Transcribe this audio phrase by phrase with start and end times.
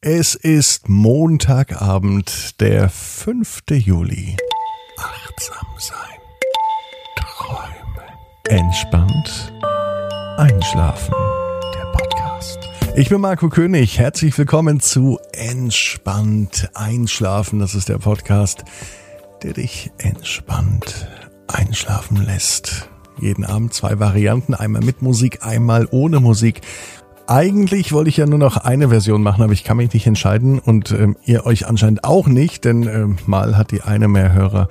[0.00, 3.62] Es ist Montagabend, der 5.
[3.72, 4.36] Juli.
[4.96, 5.96] Achtsam sein.
[7.16, 8.08] Träumen.
[8.48, 9.52] Entspannt.
[10.36, 11.12] Einschlafen.
[11.74, 12.60] Der Podcast.
[12.94, 13.98] Ich bin Marco König.
[13.98, 17.58] Herzlich willkommen zu Entspannt Einschlafen.
[17.58, 18.62] Das ist der Podcast,
[19.42, 21.08] der dich entspannt
[21.48, 22.88] einschlafen lässt.
[23.20, 26.60] Jeden Abend zwei Varianten, einmal mit Musik, einmal ohne Musik.
[27.30, 30.58] Eigentlich wollte ich ja nur noch eine Version machen, aber ich kann mich nicht entscheiden
[30.58, 34.68] und ähm, ihr euch anscheinend auch nicht, denn ähm, mal hat die eine mehr Hörer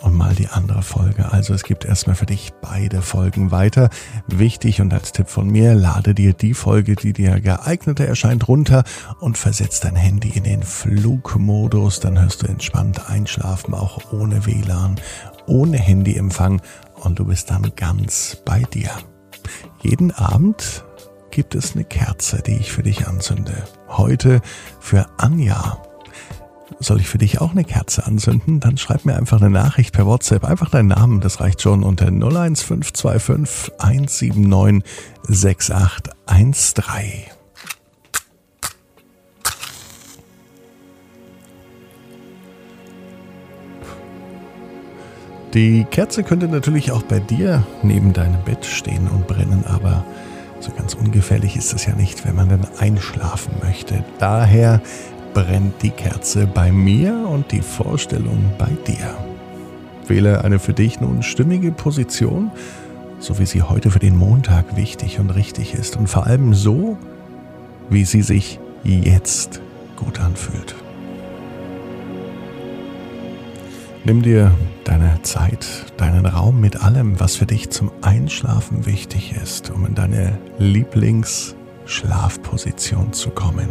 [0.00, 1.30] und mal die andere Folge.
[1.30, 3.90] Also es gibt erstmal für dich beide Folgen weiter.
[4.26, 8.82] Wichtig und als Tipp von mir, lade dir die Folge, die dir geeigneter erscheint, runter
[9.20, 12.00] und versetz dein Handy in den Flugmodus.
[12.00, 14.96] Dann hörst du entspannt einschlafen, auch ohne WLAN,
[15.46, 16.60] ohne Handyempfang
[16.96, 18.90] und du bist dann ganz bei dir.
[19.80, 20.84] Jeden Abend
[21.30, 23.64] gibt es eine Kerze, die ich für dich anzünde.
[23.88, 24.40] Heute
[24.80, 25.78] für Anja.
[26.78, 28.60] Soll ich für dich auch eine Kerze anzünden?
[28.60, 30.44] Dann schreib mir einfach eine Nachricht per WhatsApp.
[30.44, 34.84] Einfach deinen Namen, das reicht schon unter 01525 179
[35.28, 37.24] 6813.
[45.52, 50.04] Die Kerze könnte natürlich auch bei dir neben deinem Bett stehen und brennen, aber
[50.60, 54.04] so ganz ungefährlich ist es ja nicht, wenn man dann einschlafen möchte.
[54.18, 54.80] Daher
[55.32, 59.16] brennt die Kerze bei mir und die Vorstellung bei dir.
[60.06, 62.50] Wähle eine für dich nun stimmige Position,
[63.20, 66.98] so wie sie heute für den Montag wichtig und richtig ist und vor allem so,
[67.88, 69.60] wie sie sich jetzt
[69.96, 70.74] gut anfühlt.
[74.04, 74.50] Nimm dir
[74.84, 79.94] deine Zeit, deinen Raum mit allem, was für dich zum Einschlafen wichtig ist, um in
[79.94, 83.68] deine Lieblingsschlafposition zu kommen.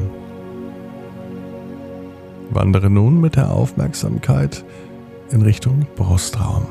[2.50, 4.64] Wandere nun mit der Aufmerksamkeit
[5.32, 6.66] in Richtung Brustraum.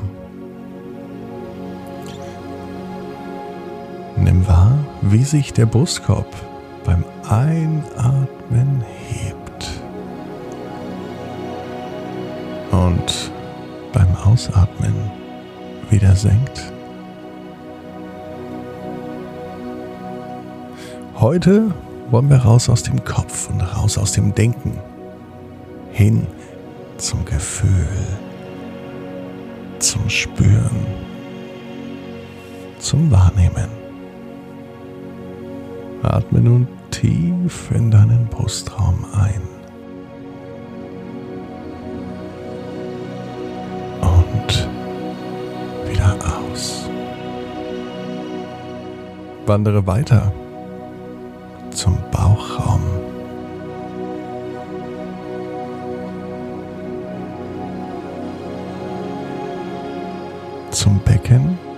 [4.17, 6.27] Nimm wahr, wie sich der Brustkorb
[6.83, 9.81] beim Einatmen hebt.
[12.71, 13.31] Und
[14.31, 14.93] Ausatmen
[15.89, 16.71] wieder senkt.
[21.19, 21.73] Heute
[22.11, 24.77] wollen wir raus aus dem Kopf und raus aus dem Denken,
[25.91, 26.27] hin
[26.97, 27.87] zum Gefühl,
[29.79, 30.85] zum Spüren,
[32.77, 33.69] zum Wahrnehmen.
[36.03, 39.48] Atme nun tief in deinen Brustraum ein.
[49.49, 50.31] Wandere weiter
[51.71, 52.83] zum Bauchraum.
[60.69, 61.68] Zum Becken.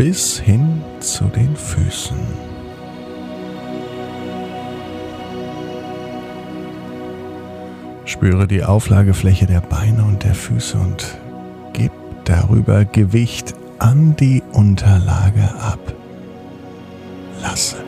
[0.00, 2.16] Bis hin zu den Füßen.
[8.06, 11.18] Spüre die Auflagefläche der Beine und der Füße und
[11.74, 11.92] gib
[12.24, 15.92] darüber Gewicht an die Unterlage ab.
[17.42, 17.79] Lasse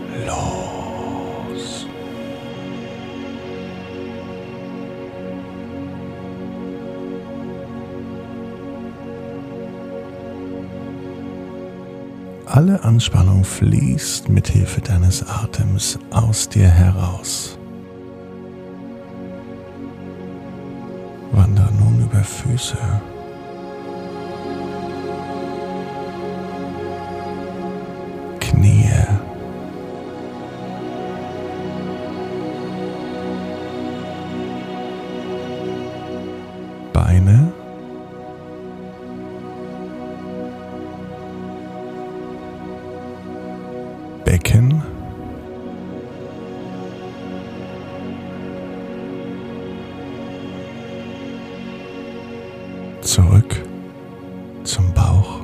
[12.55, 17.59] Alle Anspannung fließt mit Hilfe deines Atems aus dir heraus.
[21.33, 22.77] Wandere nun über Füße.
[55.13, 55.41] Bauch.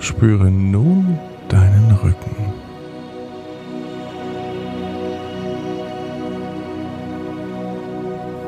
[0.00, 1.18] Spüre nun
[1.48, 2.36] deinen Rücken.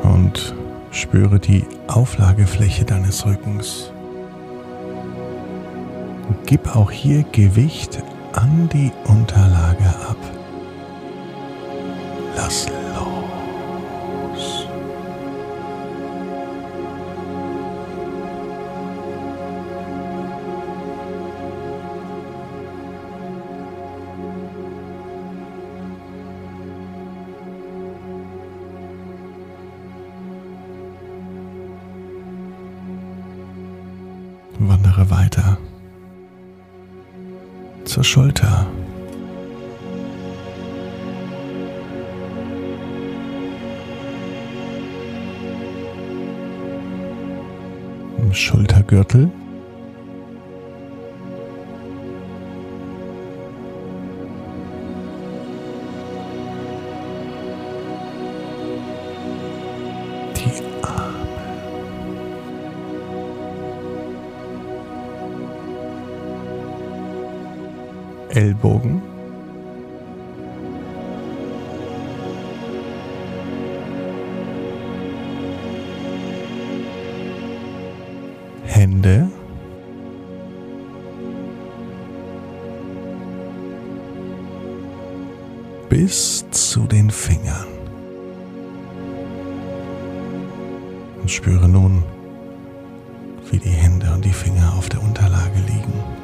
[0.03, 0.55] Und
[0.91, 3.93] spüre die Auflagefläche deines Rückens.
[6.47, 8.03] Gib auch hier Gewicht
[8.33, 10.17] an die Unterlage ab.
[12.37, 12.78] Lass los.
[35.11, 35.59] Weiter
[37.85, 38.67] zur Schulter.
[48.33, 49.31] Schultergürtel.
[60.37, 60.98] Die
[68.31, 69.03] Ellbogen.
[78.65, 79.29] Hände.
[85.89, 87.67] Bis zu den Fingern.
[91.21, 92.05] Und spüre nun,
[93.51, 96.18] wie die Hände und die Finger auf der Unterlage liegen.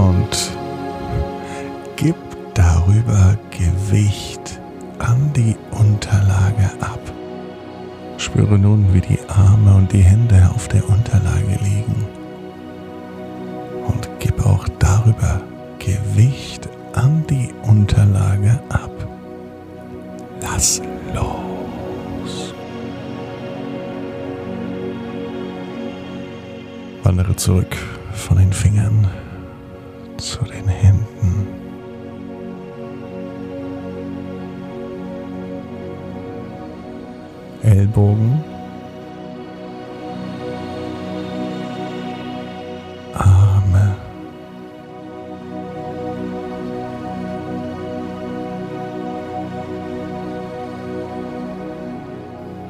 [0.00, 0.52] Und
[1.96, 2.16] gib
[2.54, 4.58] darüber Gewicht
[4.98, 7.00] an die Unterlage ab.
[8.16, 12.06] Spüre nun, wie die Arme und die Hände auf der Unterlage liegen.
[13.86, 15.42] Und gib auch darüber
[15.78, 18.90] Gewicht an die Unterlage ab.
[20.40, 20.80] Lass
[21.14, 22.54] los.
[27.02, 27.76] Wandere zurück
[28.14, 29.06] von den Fingern
[30.20, 31.48] zu den Händen.
[37.62, 38.44] Ellbogen.
[43.14, 43.96] Arme.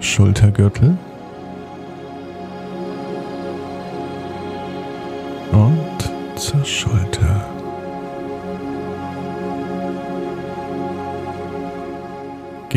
[0.00, 0.96] Schultergürtel.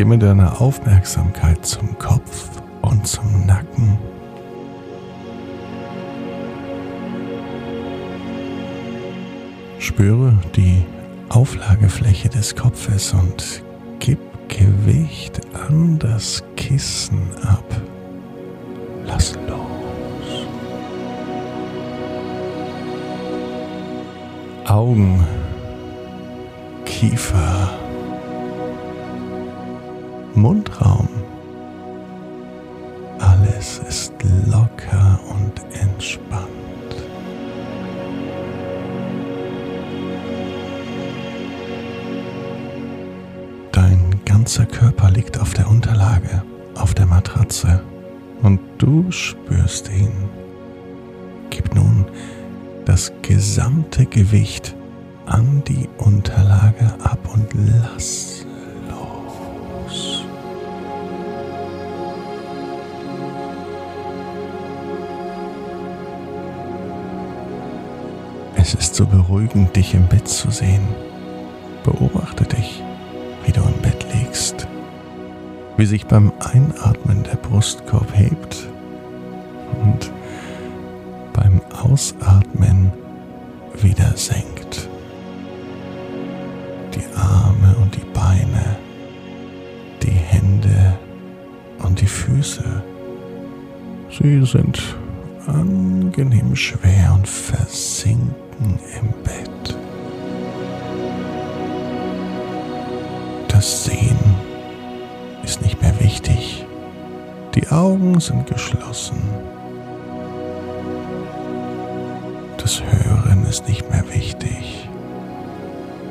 [0.06, 2.50] Mit deiner Aufmerksamkeit zum Kopf
[2.82, 3.98] und zum Nacken.
[9.80, 10.84] Spüre die
[11.30, 13.64] Auflagefläche des Kopfes und
[14.00, 14.20] gib
[14.50, 17.66] Gewicht an das Kissen ab.
[19.08, 20.46] Lass los.
[24.66, 25.26] Augen,
[26.86, 27.83] Kiefer,
[30.36, 31.08] Mundraum.
[33.20, 34.14] Alles ist
[34.48, 36.50] locker und entspannt.
[43.72, 46.44] Dein ganzer Körper liegt auf der Unterlage,
[46.76, 47.82] auf der Matratze
[48.42, 50.12] und du spürst ihn.
[51.50, 52.06] Gib nun
[52.86, 54.76] das gesamte Gewicht
[55.26, 58.43] an die Unterlage ab und lass
[68.74, 70.82] Es ist so beruhigend, dich im Bett zu sehen.
[71.84, 72.82] Beobachte dich,
[73.46, 74.68] wie du im Bett liegst,
[75.78, 78.68] wie sich beim Einatmen der Brustkorb hebt
[79.84, 80.12] und
[81.34, 82.92] beim Ausatmen
[83.76, 84.90] wieder senkt.
[86.96, 88.78] Die Arme und die Beine,
[90.02, 90.98] die Hände
[91.84, 92.64] und die Füße.
[94.10, 94.96] Sie sind
[95.46, 98.34] angenehm schwer und versinken
[99.00, 99.78] im Bett.
[103.48, 104.18] Das Sehen
[105.44, 106.66] ist nicht mehr wichtig.
[107.56, 109.22] Die Augen sind geschlossen.
[112.58, 114.90] Das Hören ist nicht mehr wichtig.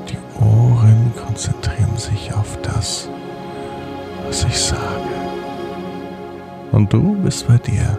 [0.09, 3.09] Die Ohren konzentrieren sich auf das,
[4.27, 4.81] was ich sage.
[6.73, 7.99] Und du bist bei dir.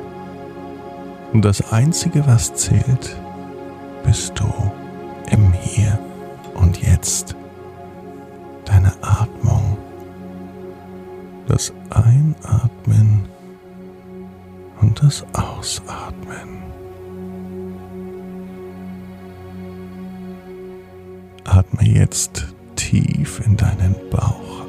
[1.33, 3.17] Und das Einzige, was zählt,
[4.03, 4.71] bist du
[5.31, 5.97] im Hier
[6.55, 7.35] und Jetzt.
[8.65, 9.77] Deine Atmung.
[11.47, 13.27] das Einatmen
[14.81, 16.63] und das Ausatmen.
[21.43, 24.62] Atme jetzt tief in deinen Bauch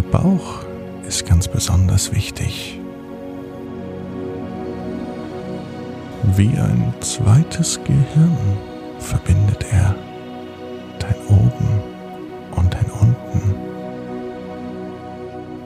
[0.00, 0.64] Der Bauch
[1.06, 2.80] ist ganz besonders wichtig.
[6.36, 8.38] Wie ein zweites Gehirn
[8.98, 9.94] verbindet er
[11.00, 11.82] dein Oben
[12.52, 13.54] und dein Unten.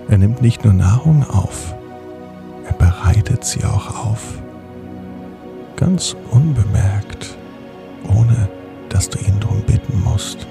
[0.09, 1.73] Er nimmt nicht nur Nahrung auf,
[2.67, 4.43] er bereitet sie auch auf.
[5.77, 7.39] Ganz unbemerkt,
[8.09, 8.49] ohne
[8.89, 10.49] dass du ihn darum bitten musst.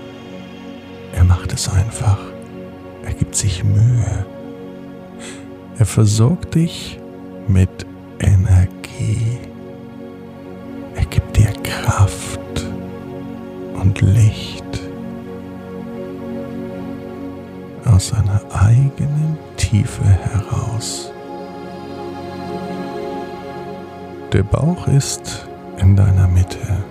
[1.14, 2.33] Er macht es einfach.
[3.34, 4.26] Gibt sich Mühe.
[5.80, 7.00] Er versorgt dich
[7.48, 7.84] mit
[8.20, 9.40] Energie.
[10.94, 12.40] Er gibt dir Kraft
[13.74, 14.64] und Licht
[17.86, 21.12] aus seiner eigenen Tiefe heraus.
[24.32, 25.50] Der Bauch ist
[25.80, 26.84] in deiner Mitte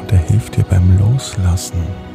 [0.00, 2.09] und er hilft dir beim Loslassen.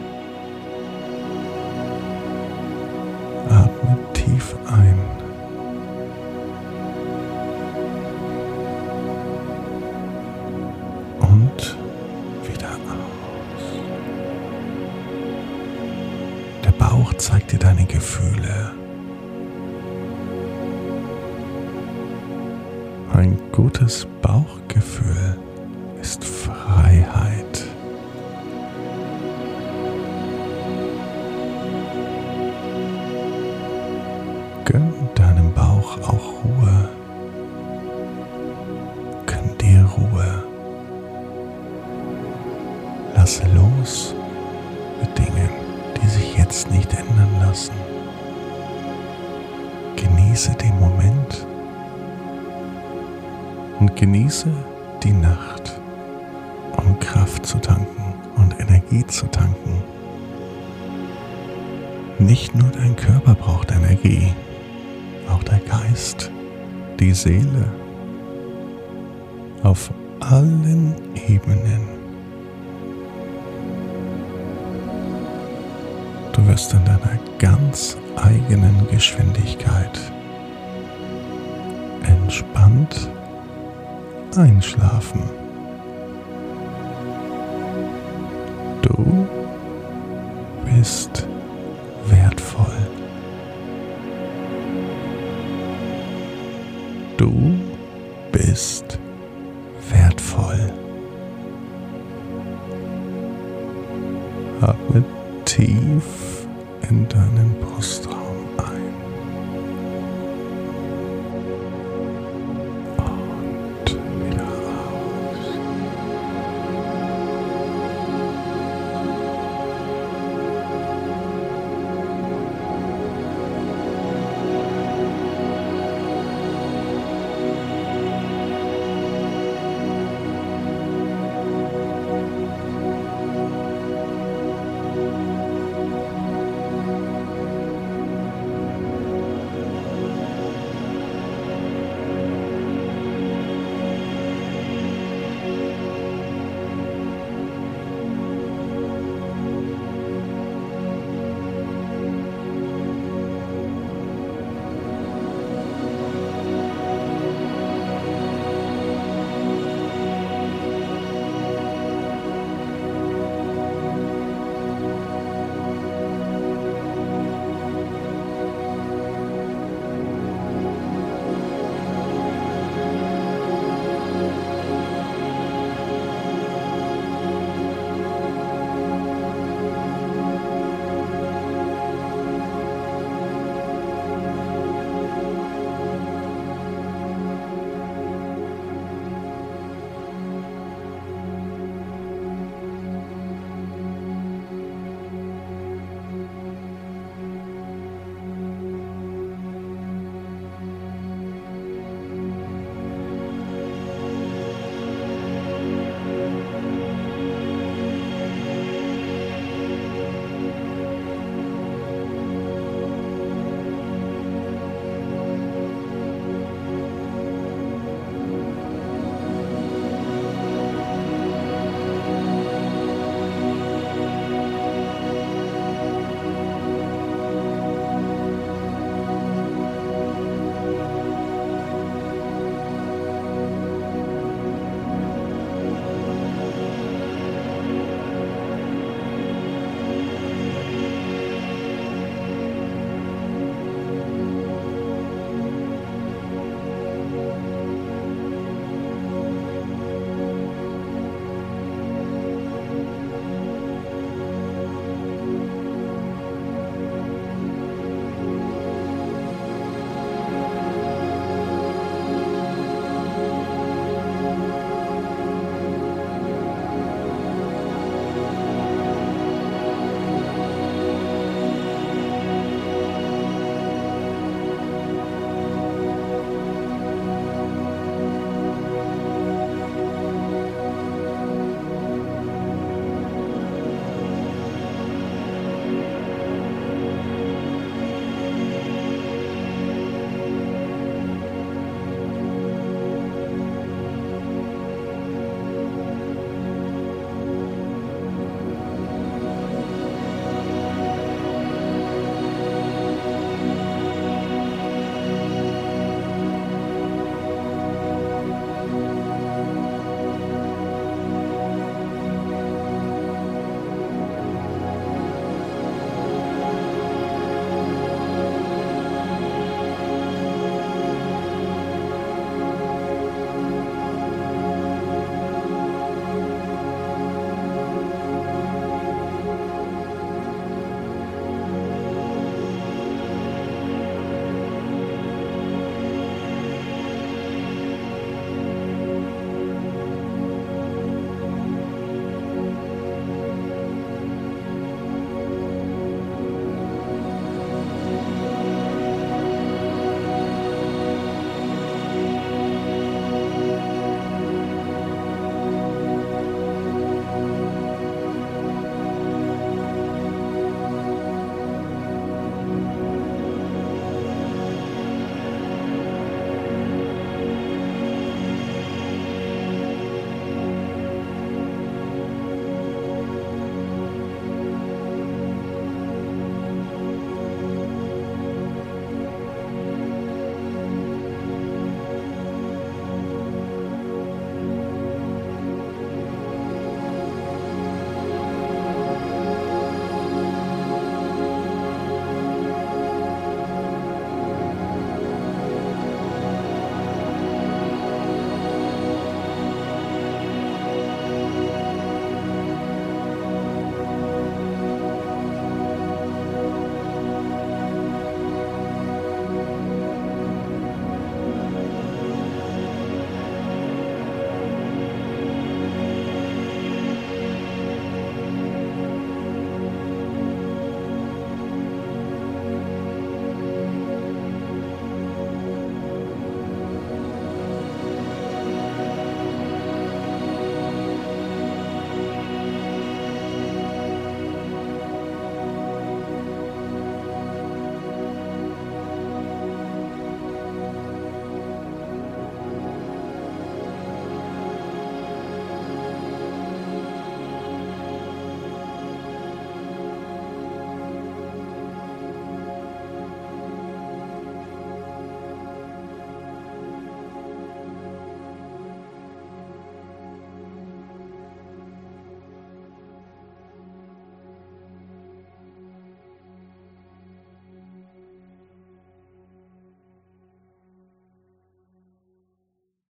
[17.27, 18.71] Zeigt dir deine Gefühle.
[23.13, 25.35] Ein gutes Bauchgefühl
[25.99, 27.63] ist Freiheit.
[34.65, 36.89] Gönn deinem Bauch auch Ruhe.
[39.25, 40.43] Gönn dir Ruhe.
[43.15, 44.13] Lass los
[45.01, 45.64] mit Dingen,
[46.05, 47.73] die sich jetzt nicht ändern lassen.
[49.95, 51.47] Genieße den Moment
[53.79, 54.51] und genieße
[55.03, 55.79] die Nacht,
[56.77, 59.83] um Kraft zu tanken und Energie zu tanken.
[62.19, 64.31] Nicht nur dein Körper braucht Energie,
[65.27, 66.29] auch der Geist,
[66.99, 67.67] die Seele,
[69.63, 70.93] auf allen
[71.27, 71.94] Ebenen.
[76.35, 79.97] Du wirst in deiner ganz eigenen Geschwindigkeit
[82.03, 83.09] entspannt
[84.35, 85.21] einschlafen.
[88.81, 89.25] Du
[90.65, 91.24] bist